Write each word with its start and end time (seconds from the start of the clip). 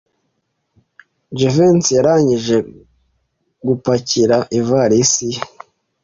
Jivency 1.37 1.91
yarangije 1.97 2.57
gupakira 3.67 4.37
ivalisi 4.59 5.27
ye. 5.33 5.41